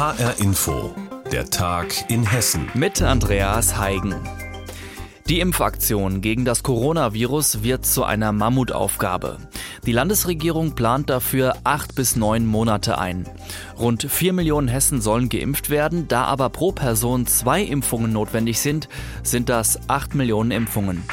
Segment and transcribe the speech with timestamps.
[0.00, 0.94] HR Info,
[1.30, 2.70] der Tag in Hessen.
[2.72, 4.14] Mit Andreas Heigen.
[5.28, 9.36] Die Impfaktion gegen das Coronavirus wird zu einer Mammutaufgabe.
[9.84, 13.28] Die Landesregierung plant dafür acht bis neun Monate ein.
[13.78, 16.08] Rund vier Millionen Hessen sollen geimpft werden.
[16.08, 18.88] Da aber pro Person zwei Impfungen notwendig sind,
[19.22, 21.04] sind das acht Millionen Impfungen.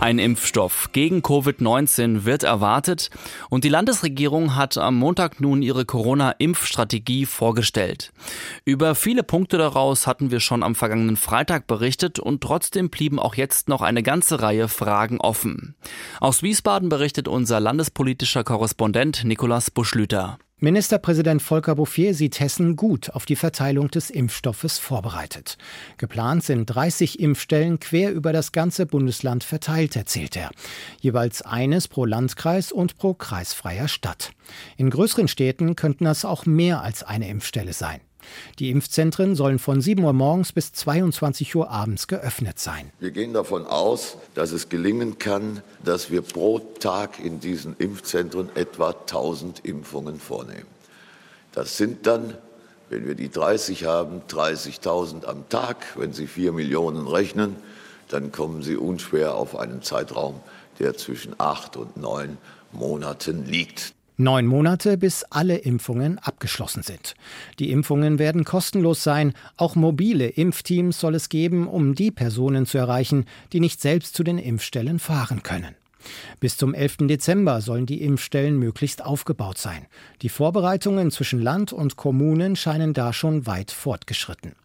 [0.00, 3.10] Ein Impfstoff gegen Covid-19 wird erwartet
[3.50, 8.12] und die Landesregierung hat am Montag nun ihre Corona-Impfstrategie vorgestellt.
[8.64, 13.34] Über viele Punkte daraus hatten wir schon am vergangenen Freitag berichtet und trotzdem blieben auch
[13.34, 15.74] jetzt noch eine ganze Reihe Fragen offen.
[16.20, 20.38] Aus Wiesbaden berichtet unser landespolitischer Korrespondent Nikolaus Buschlüter.
[20.60, 25.56] Ministerpräsident Volker Bouffier sieht Hessen gut auf die Verteilung des Impfstoffes vorbereitet.
[25.98, 30.50] Geplant sind 30 Impfstellen quer über das ganze Bundesland verteilt, erzählt er.
[31.00, 34.32] Jeweils eines pro Landkreis und pro kreisfreier Stadt.
[34.76, 38.00] In größeren Städten könnten das auch mehr als eine Impfstelle sein.
[38.58, 42.90] Die Impfzentren sollen von 7 Uhr morgens bis 22 Uhr abends geöffnet sein.
[42.98, 48.48] Wir gehen davon aus, dass es gelingen kann, dass wir pro Tag in diesen Impfzentren
[48.54, 50.66] etwa 1000 Impfungen vornehmen.
[51.52, 52.34] Das sind dann,
[52.90, 55.76] wenn wir die 30 haben, 30.000 am Tag.
[55.96, 57.56] Wenn Sie 4 Millionen rechnen,
[58.08, 60.40] dann kommen Sie unschwer auf einen Zeitraum,
[60.78, 62.38] der zwischen acht und neun
[62.72, 63.94] Monaten liegt.
[64.20, 67.14] Neun Monate, bis alle Impfungen abgeschlossen sind.
[67.60, 69.32] Die Impfungen werden kostenlos sein.
[69.56, 74.24] Auch mobile Impfteams soll es geben, um die Personen zu erreichen, die nicht selbst zu
[74.24, 75.76] den Impfstellen fahren können.
[76.40, 76.96] Bis zum 11.
[77.02, 79.86] Dezember sollen die Impfstellen möglichst aufgebaut sein.
[80.22, 84.56] Die Vorbereitungen zwischen Land und Kommunen scheinen da schon weit fortgeschritten.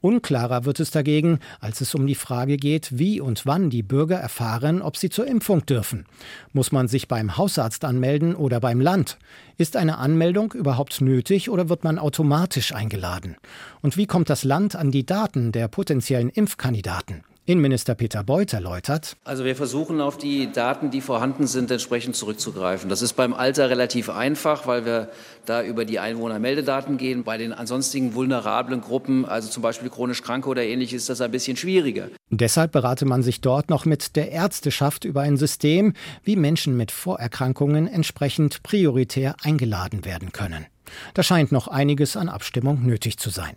[0.00, 4.16] Unklarer wird es dagegen, als es um die Frage geht, wie und wann die Bürger
[4.16, 6.06] erfahren, ob sie zur Impfung dürfen.
[6.52, 9.18] Muss man sich beim Hausarzt anmelden oder beim Land?
[9.56, 13.36] Ist eine Anmeldung überhaupt nötig oder wird man automatisch eingeladen?
[13.82, 17.24] Und wie kommt das Land an die Daten der potenziellen Impfkandidaten?
[17.48, 19.16] Innenminister Peter Beuth erläutert.
[19.24, 22.90] Also wir versuchen auf die Daten, die vorhanden sind, entsprechend zurückzugreifen.
[22.90, 25.08] Das ist beim Alter relativ einfach, weil wir
[25.46, 27.24] da über die Einwohnermeldedaten gehen.
[27.24, 31.30] Bei den ansonsten vulnerablen Gruppen, also zum Beispiel chronisch Kranke oder ähnliches, ist das ein
[31.30, 32.08] bisschen schwieriger.
[32.28, 36.90] Deshalb berate man sich dort noch mit der Ärzteschaft über ein System, wie Menschen mit
[36.90, 40.66] Vorerkrankungen entsprechend prioritär eingeladen werden können.
[41.14, 43.56] Da scheint noch einiges an Abstimmung nötig zu sein.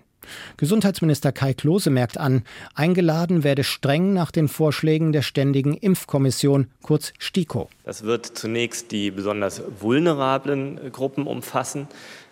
[0.57, 2.43] Gesundheitsminister Kai Klose merkt an,
[2.75, 7.69] eingeladen werde streng nach den Vorschlägen der Ständigen Impfkommission, kurz STIKO.
[7.83, 11.87] Das wird zunächst die besonders vulnerablen Gruppen umfassen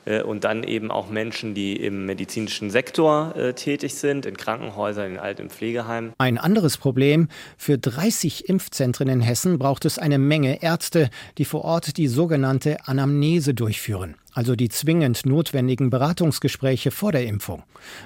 [0.05, 5.13] äh, und dann eben auch Menschen, die im medizinischen Sektor äh, tätig sind, in Krankenhäusern,
[5.13, 6.13] in Alt- und Pflegeheimen.
[6.17, 11.63] Ein anderes Problem, für 30 Impfzentren in Hessen braucht es eine Menge Ärzte, die vor
[11.63, 17.63] Ort die sogenannte Anamnese durchführen also die zwingend notwendigen Beratungsgespräche vor der Impfung.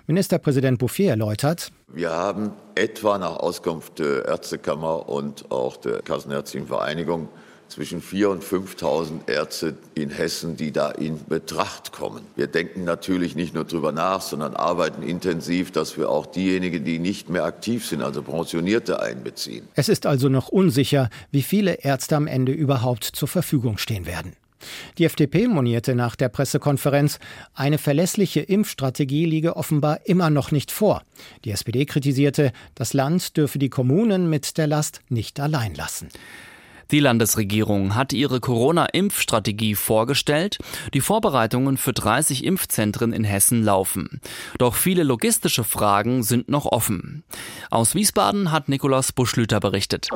[0.07, 7.29] Ministerpräsident Bouffier erläutert, wir haben etwa nach Auskunft der Ärztekammer und auch der Kassenärztlichen Vereinigung
[7.67, 12.21] zwischen 4.000 und 5.000 Ärzte in Hessen, die da in Betracht kommen.
[12.35, 16.97] Wir denken natürlich nicht nur darüber nach, sondern arbeiten intensiv, dass wir auch diejenigen, die
[16.97, 19.67] nicht mehr aktiv sind, also Pensionierte, einbeziehen.
[19.75, 24.33] Es ist also noch unsicher, wie viele Ärzte am Ende überhaupt zur Verfügung stehen werden.
[24.97, 27.19] Die FDP monierte nach der Pressekonferenz,
[27.53, 31.03] eine verlässliche Impfstrategie liege offenbar immer noch nicht vor.
[31.45, 36.09] Die SPD kritisierte, das Land dürfe die Kommunen mit der Last nicht allein lassen.
[36.91, 40.59] Die Landesregierung hat ihre Corona-Impfstrategie vorgestellt.
[40.93, 44.21] Die Vorbereitungen für 30 Impfzentren in Hessen laufen.
[44.59, 47.23] Doch viele logistische Fragen sind noch offen.
[47.71, 50.09] Aus Wiesbaden hat Nikolaus Buschlüter berichtet.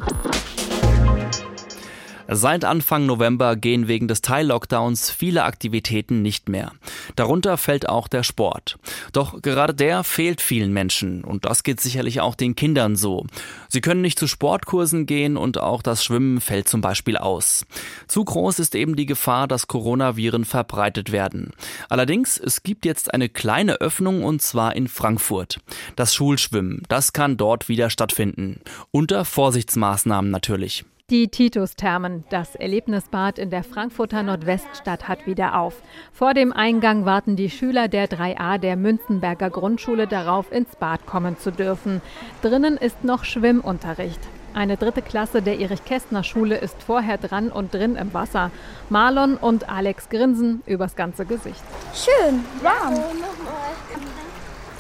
[2.30, 6.74] Seit Anfang November gehen wegen des Teil-Lockdowns viele Aktivitäten nicht mehr.
[7.16, 8.78] Darunter fällt auch der Sport.
[9.14, 13.26] Doch gerade der fehlt vielen Menschen und das geht sicherlich auch den Kindern so.
[13.70, 17.66] Sie können nicht zu Sportkursen gehen und auch das Schwimmen fällt zum Beispiel aus.
[18.08, 21.52] Zu groß ist eben die Gefahr, dass Coronaviren verbreitet werden.
[21.88, 25.60] Allerdings, es gibt jetzt eine kleine Öffnung und zwar in Frankfurt.
[25.96, 28.60] Das Schulschwimmen, das kann dort wieder stattfinden.
[28.92, 30.84] Unter Vorsichtsmaßnahmen natürlich.
[31.10, 35.82] Die Titus-Thermen, das Erlebnisbad in der Frankfurter Nordweststadt, hat wieder auf.
[36.12, 41.38] Vor dem Eingang warten die Schüler der 3a der Münzenberger Grundschule darauf, ins Bad kommen
[41.38, 42.02] zu dürfen.
[42.42, 44.20] Drinnen ist noch Schwimmunterricht.
[44.54, 48.52] Eine dritte Klasse der Erich-Kästner-Schule ist vorher dran und drin im Wasser.
[48.90, 51.64] Marlon und Alex grinsen übers ganze Gesicht.
[51.94, 52.96] Schön, warm.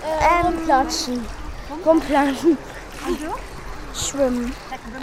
[0.03, 1.21] Ähm, rumplatschen.
[1.85, 2.57] Rumplatschen.
[3.97, 4.53] Schwimmen.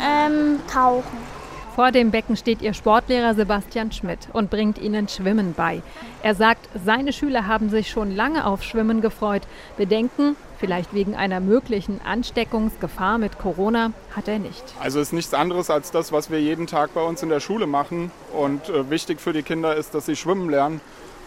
[0.01, 1.19] Ähm, tauchen.
[1.75, 5.83] Vor dem Becken steht ihr Sportlehrer Sebastian Schmidt und bringt ihnen Schwimmen bei.
[6.23, 9.43] Er sagt, seine Schüler haben sich schon lange auf Schwimmen gefreut.
[9.77, 14.63] Bedenken, vielleicht wegen einer möglichen Ansteckungsgefahr mit Corona, hat er nicht.
[14.81, 17.67] Also ist nichts anderes als das, was wir jeden Tag bei uns in der Schule
[17.67, 18.13] machen.
[18.33, 20.81] Und äh, wichtig für die Kinder ist, dass sie schwimmen lernen.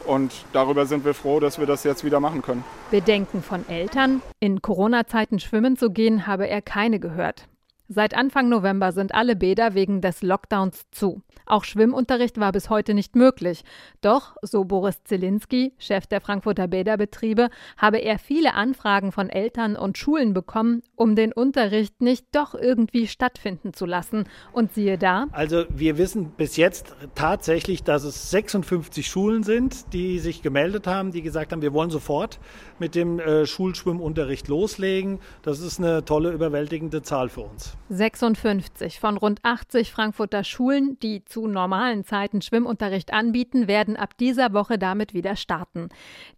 [0.05, 2.63] Und darüber sind wir froh, dass wir das jetzt wieder machen können.
[2.89, 7.49] Bedenken von Eltern, in Corona-Zeiten schwimmen zu gehen, habe er keine gehört.
[7.89, 11.21] Seit Anfang November sind alle Bäder wegen des Lockdowns zu.
[11.45, 13.63] Auch Schwimmunterricht war bis heute nicht möglich.
[14.01, 17.47] Doch, so Boris Zielinski, Chef der Frankfurter Bäderbetriebe,
[17.77, 23.07] habe er viele Anfragen von Eltern und Schulen bekommen, um den Unterricht nicht doch irgendwie
[23.07, 24.25] stattfinden zu lassen.
[24.51, 25.27] Und siehe da.
[25.31, 31.13] Also wir wissen bis jetzt tatsächlich, dass es 56 Schulen sind, die sich gemeldet haben,
[31.13, 32.41] die gesagt haben, wir wollen sofort
[32.79, 35.19] mit dem äh, Schulschwimmunterricht loslegen.
[35.41, 37.76] Das ist eine tolle, überwältigende Zahl für uns.
[37.89, 44.53] 56 von rund 80 Frankfurter Schulen, die zu normalen Zeiten Schwimmunterricht anbieten, werden ab dieser
[44.53, 45.89] Woche damit wieder starten.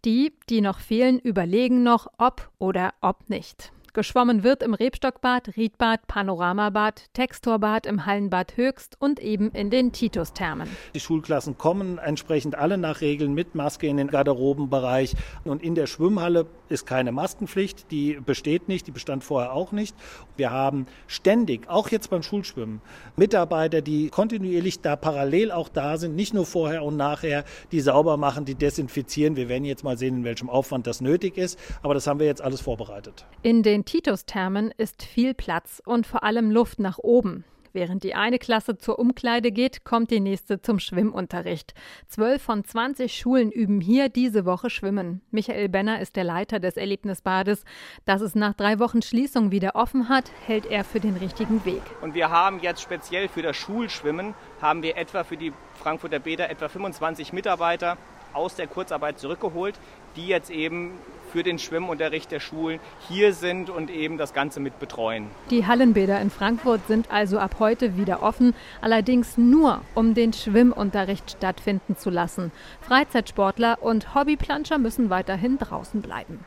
[0.04, 3.72] Die, die noch fehlen, überlegen noch, ob oder ob nicht.
[3.92, 10.68] Geschwommen wird im Rebstockbad, Riedbad, Panoramabad, Textorbad, im Hallenbad Höchst und eben in den Titusthermen.
[10.94, 15.14] Die Schulklassen kommen entsprechend alle nach Regeln mit Maske in den Garderobenbereich.
[15.44, 19.96] Und in der Schwimmhalle ist keine Maskenpflicht, die besteht nicht, die bestand vorher auch nicht.
[20.36, 22.80] Wir haben ständig, auch jetzt beim Schulschwimmen,
[23.16, 28.16] Mitarbeiter, die kontinuierlich da parallel auch da sind, nicht nur vorher und nachher, die sauber
[28.16, 29.36] machen, die desinfizieren.
[29.36, 32.26] Wir werden jetzt mal sehen, in welchem Aufwand das nötig ist, aber das haben wir
[32.26, 33.26] jetzt alles vorbereitet.
[33.42, 37.44] In den Titusthermen ist viel Platz und vor allem Luft nach oben.
[37.72, 41.74] Während die eine Klasse zur Umkleide geht, kommt die nächste zum Schwimmunterricht.
[42.08, 45.20] Zwölf von 20 Schulen üben hier diese Woche Schwimmen.
[45.30, 47.64] Michael Benner ist der Leiter des Erlebnisbades.
[48.04, 51.82] Dass es nach drei Wochen Schließung wieder offen hat, hält er für den richtigen Weg.
[52.00, 56.50] Und wir haben jetzt speziell für das Schulschwimmen, haben wir etwa für die Frankfurter Bäder
[56.50, 57.96] etwa 25 Mitarbeiter
[58.32, 59.78] aus der Kurzarbeit zurückgeholt,
[60.16, 60.92] die jetzt eben
[61.30, 65.26] für den Schwimmunterricht der Schulen hier sind und eben das Ganze mit betreuen.
[65.50, 71.30] Die Hallenbäder in Frankfurt sind also ab heute wieder offen, allerdings nur, um den Schwimmunterricht
[71.30, 72.52] stattfinden zu lassen.
[72.80, 76.40] Freizeitsportler und Hobbyplanscher müssen weiterhin draußen bleiben.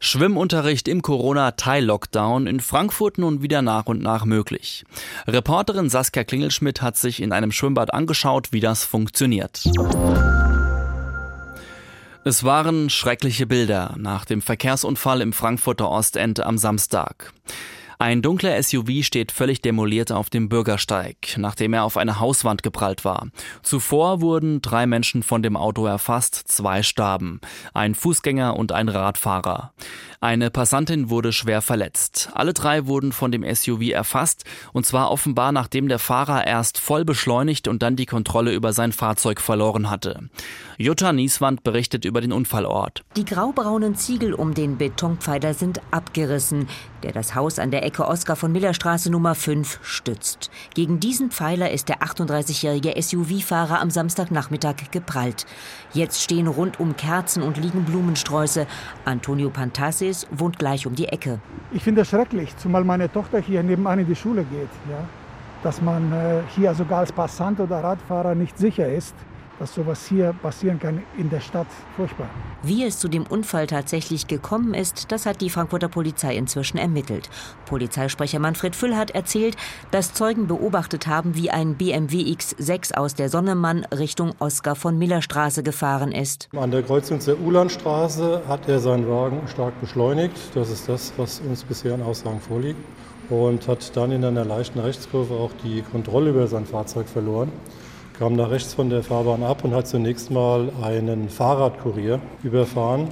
[0.00, 4.84] Schwimmunterricht im Corona-Teil-Lockdown in Frankfurt nun wieder nach und nach möglich.
[5.26, 9.64] Reporterin Saskia Klingelschmidt hat sich in einem Schwimmbad angeschaut, wie das funktioniert.
[12.28, 17.32] Es waren schreckliche Bilder nach dem Verkehrsunfall im Frankfurter Ostend am Samstag.
[17.98, 23.06] Ein dunkler SUV steht völlig demoliert auf dem Bürgersteig, nachdem er auf eine Hauswand geprallt
[23.06, 23.28] war.
[23.62, 27.40] Zuvor wurden drei Menschen von dem Auto erfasst, zwei starben,
[27.72, 29.72] ein Fußgänger und ein Radfahrer.
[30.20, 32.30] Eine Passantin wurde schwer verletzt.
[32.34, 34.42] Alle drei wurden von dem SUV erfasst,
[34.72, 38.90] und zwar offenbar nachdem der Fahrer erst voll beschleunigt und dann die Kontrolle über sein
[38.90, 40.28] Fahrzeug verloren hatte.
[40.76, 43.04] Jutta Nieswand berichtet über den Unfallort.
[43.16, 46.66] Die graubraunen Ziegel um den Betonpfeiler sind abgerissen,
[47.02, 50.50] der das Haus an der Ecke Oskar von Miller Straße Nummer 5 stützt.
[50.74, 55.46] Gegen diesen Pfeiler ist der 38-jährige SUV-Fahrer am Samstagnachmittag geprallt.
[55.92, 58.66] Jetzt stehen rundum Kerzen und liegen Blumensträuße.
[59.04, 61.40] Antonio Pantasis wohnt gleich um die Ecke.
[61.72, 64.70] Ich finde das schrecklich, zumal meine Tochter hier nebenan in die Schule geht.
[64.90, 65.04] Ja?
[65.62, 69.14] Dass man äh, hier sogar als Passant oder Radfahrer nicht sicher ist
[69.58, 71.66] dass sowas hier passieren kann in der Stadt.
[71.96, 72.28] Furchtbar.
[72.62, 77.28] Wie es zu dem Unfall tatsächlich gekommen ist, das hat die Frankfurter Polizei inzwischen ermittelt.
[77.66, 79.56] Polizeisprecher Manfred Füll hat erzählt,
[79.90, 85.22] dass Zeugen beobachtet haben, wie ein BMW X6 aus der Sonnemann Richtung Oskar von Miller
[85.22, 86.48] Straße gefahren ist.
[86.56, 90.36] An der Kreuzung der Ulandstraße hat er seinen Wagen stark beschleunigt.
[90.54, 92.80] Das ist das, was uns bisher an Aussagen vorliegt.
[93.28, 97.52] Und hat dann in einer leichten Rechtskurve auch die Kontrolle über sein Fahrzeug verloren
[98.18, 103.06] kam da rechts von der Fahrbahn ab und hat zunächst mal einen Fahrradkurier überfahren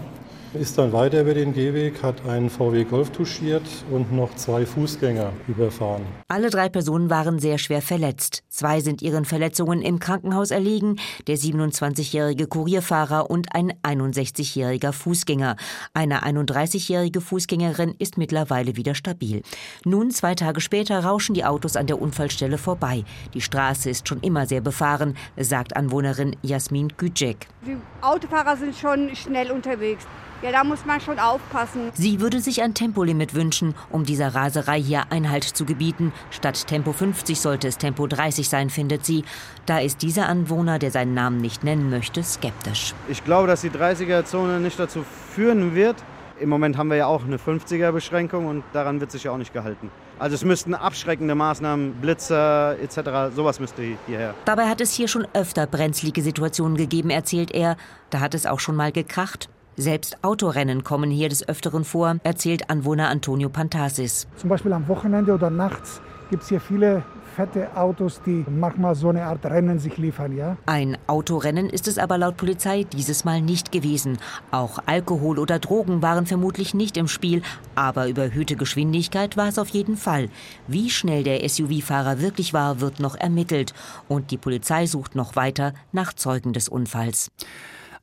[0.54, 5.32] ist dann weiter über den Gehweg, hat einen VW Golf touchiert und noch zwei Fußgänger
[5.48, 6.02] überfahren.
[6.28, 8.42] Alle drei Personen waren sehr schwer verletzt.
[8.48, 15.56] Zwei sind ihren Verletzungen im Krankenhaus erliegen, der 27-jährige Kurierfahrer und ein 61-jähriger Fußgänger.
[15.92, 19.42] Eine 31-jährige Fußgängerin ist mittlerweile wieder stabil.
[19.84, 23.04] Nun, zwei Tage später, rauschen die Autos an der Unfallstelle vorbei.
[23.34, 27.48] Die Straße ist schon immer sehr befahren, sagt Anwohnerin Jasmin Gücek.
[27.66, 30.06] Die Autofahrer sind schon schnell unterwegs.
[30.42, 31.90] Ja, da muss man schon aufpassen.
[31.94, 36.12] Sie würde sich ein Tempolimit wünschen, um dieser Raserei hier Einhalt zu gebieten.
[36.30, 39.24] Statt Tempo 50 sollte es Tempo 30 sein, findet sie.
[39.64, 42.92] Da ist dieser Anwohner, der seinen Namen nicht nennen möchte, skeptisch.
[43.08, 45.96] Ich glaube, dass die 30er-Zone nicht dazu führen wird,
[46.38, 49.54] Im Moment haben wir ja auch eine 50er-Beschränkung und daran wird sich ja auch nicht
[49.54, 49.90] gehalten.
[50.18, 54.34] Also es müssten abschreckende Maßnahmen, Blitzer etc., sowas müsste hierher.
[54.44, 57.76] Dabei hat es hier schon öfter brenzlige Situationen gegeben, erzählt er.
[58.10, 59.48] Da hat es auch schon mal gekracht.
[59.78, 64.26] Selbst Autorennen kommen hier des Öfteren vor, erzählt Anwohner Antonio Pantasis.
[64.36, 67.04] Zum Beispiel am Wochenende oder nachts gibt es hier viele
[67.36, 70.56] fette Autos, die manchmal so eine Art Rennen sich liefern, ja?
[70.64, 74.16] Ein Autorennen ist es aber laut Polizei dieses Mal nicht gewesen.
[74.50, 77.42] Auch Alkohol oder Drogen waren vermutlich nicht im Spiel,
[77.74, 80.30] aber überhöhte Geschwindigkeit war es auf jeden Fall.
[80.66, 83.74] Wie schnell der SUV-Fahrer wirklich war, wird noch ermittelt
[84.08, 87.30] und die Polizei sucht noch weiter nach Zeugen des Unfalls.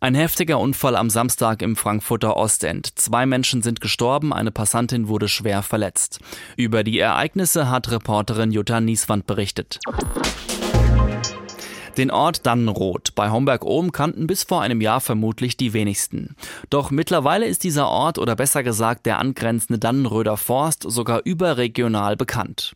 [0.03, 2.99] Ein heftiger Unfall am Samstag im Frankfurter Ostend.
[2.99, 6.19] Zwei Menschen sind gestorben, eine Passantin wurde schwer verletzt.
[6.57, 9.79] Über die Ereignisse hat Reporterin Jutta Nieswand berichtet.
[11.97, 16.35] Den Ort Dannenroth bei Homberg-Ohm kannten bis vor einem Jahr vermutlich die wenigsten.
[16.71, 22.73] Doch mittlerweile ist dieser Ort oder besser gesagt der angrenzende Dannenröder Forst sogar überregional bekannt.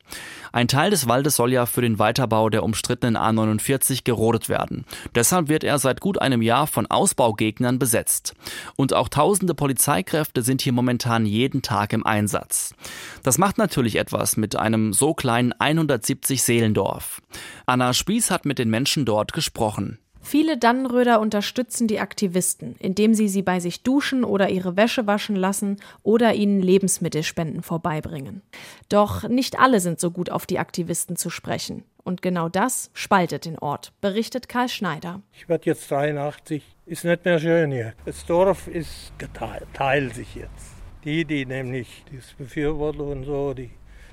[0.52, 4.86] Ein Teil des Waldes soll ja für den Weiterbau der umstrittenen A49 gerodet werden.
[5.16, 8.36] Deshalb wird er seit gut einem Jahr von Ausbaugegnern besetzt.
[8.76, 12.76] Und auch tausende Polizeikräfte sind hier momentan jeden Tag im Einsatz.
[13.24, 17.22] Das macht natürlich etwas mit einem so kleinen 170 Seelendorf.
[17.66, 20.00] Anna Spieß hat mit den Menschen dort gesprochen.
[20.22, 25.38] Viele Dannenröder unterstützen die Aktivisten, indem sie sie bei sich duschen oder ihre Wäsche waschen
[25.38, 28.42] lassen oder ihnen Lebensmittelspenden vorbeibringen.
[28.90, 31.86] Doch nicht alle sind so gut auf die Aktivisten zu sprechen.
[32.04, 35.22] Und genau das spaltet den Ort, berichtet Karl Schneider.
[35.32, 37.94] Ich werde jetzt 83, ist nicht mehr schön hier.
[38.06, 40.76] Das Dorf ist geteilt, teilt sich jetzt.
[41.06, 43.72] Die, die nämlich das befürworten und so, die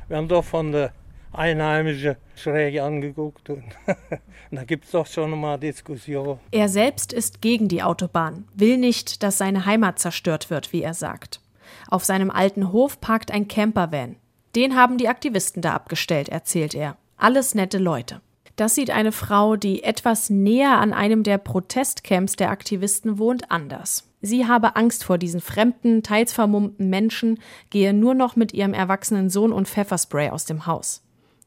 [0.08, 0.92] werden doch von der
[1.34, 3.64] Einheimische schräg angeguckt und,
[4.50, 6.38] da gibt es doch schon mal Diskussion.
[6.50, 10.94] Er selbst ist gegen die Autobahn, will nicht, dass seine Heimat zerstört wird, wie er
[10.94, 11.40] sagt.
[11.88, 14.16] Auf seinem alten Hof parkt ein Campervan.
[14.54, 16.96] Den haben die Aktivisten da abgestellt, erzählt er.
[17.16, 18.20] Alles nette Leute.
[18.56, 24.08] Das sieht eine Frau, die etwas näher an einem der Protestcamps der Aktivisten wohnt, anders.
[24.22, 29.28] Sie habe Angst vor diesen fremden, teils vermummten Menschen, gehe nur noch mit ihrem erwachsenen
[29.28, 31.03] Sohn und Pfefferspray aus dem Haus.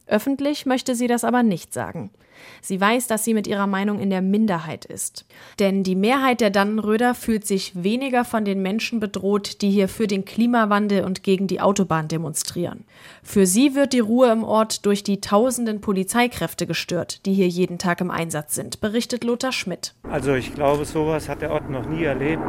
[0.07, 2.11] Öffentlich möchte sie das aber nicht sagen.
[2.61, 5.25] Sie weiß, dass sie mit ihrer Meinung in der Minderheit ist.
[5.59, 10.07] Denn die Mehrheit der Dannenröder fühlt sich weniger von den Menschen bedroht, die hier für
[10.07, 12.83] den Klimawandel und gegen die Autobahn demonstrieren.
[13.23, 17.77] Für sie wird die Ruhe im Ort durch die tausenden Polizeikräfte gestört, die hier jeden
[17.77, 19.93] Tag im Einsatz sind, berichtet Lothar Schmidt.
[20.09, 22.43] Also ich glaube, sowas hat der Ort noch nie erlebt,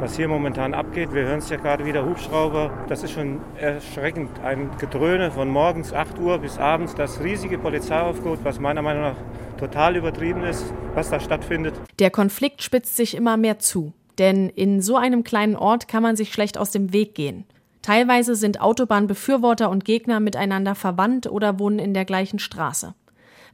[0.00, 1.12] was hier momentan abgeht.
[1.12, 2.72] Wir hören es ja gerade wieder, Hubschrauber.
[2.88, 4.30] Das ist schon erschreckend.
[4.40, 9.16] Ein Gedröhne von morgens 8 Uhr bis abends, das riesige Polizeiaufgebot, was meiner Meinung nach
[9.62, 10.64] total übertrieben ist,
[10.94, 11.74] was da stattfindet.
[12.00, 13.92] Der Konflikt spitzt sich immer mehr zu.
[14.18, 17.44] Denn in so einem kleinen Ort kann man sich schlecht aus dem Weg gehen.
[17.80, 22.94] Teilweise sind Autobahnbefürworter und Gegner miteinander verwandt oder wohnen in der gleichen Straße.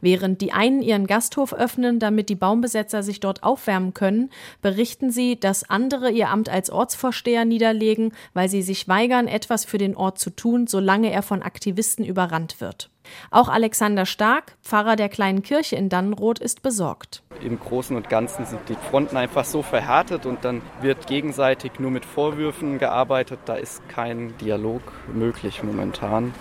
[0.00, 4.30] Während die einen ihren Gasthof öffnen, damit die Baumbesetzer sich dort aufwärmen können,
[4.62, 9.78] berichten sie, dass andere ihr Amt als Ortsvorsteher niederlegen, weil sie sich weigern, etwas für
[9.78, 12.90] den Ort zu tun, solange er von Aktivisten überrannt wird.
[13.30, 17.22] Auch Alexander Stark, Pfarrer der kleinen Kirche in Dannenroth, ist besorgt.
[17.42, 21.90] Im Großen und Ganzen sind die Fronten einfach so verhärtet und dann wird gegenseitig nur
[21.90, 23.40] mit Vorwürfen gearbeitet.
[23.44, 26.34] Da ist kein Dialog möglich momentan.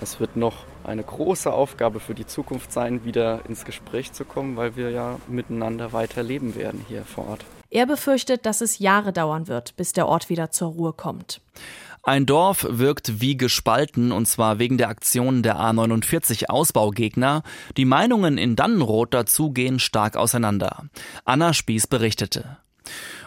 [0.00, 4.56] Es wird noch eine große Aufgabe für die Zukunft sein, wieder ins Gespräch zu kommen,
[4.56, 7.44] weil wir ja miteinander weiter leben werden hier vor Ort.
[7.70, 11.40] Er befürchtet, dass es Jahre dauern wird, bis der Ort wieder zur Ruhe kommt.
[12.06, 17.42] Ein Dorf wirkt wie gespalten, und zwar wegen der Aktionen der A49 Ausbaugegner.
[17.76, 20.84] Die Meinungen in Dannenroth dazu gehen stark auseinander.
[21.24, 22.58] Anna Spieß berichtete.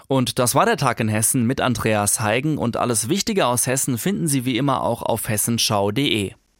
[0.08, 3.98] Und das war der Tag in Hessen mit Andreas Heigen und alles Wichtige aus Hessen
[3.98, 6.36] finden Sie wie immer auch auf hessenschau.de.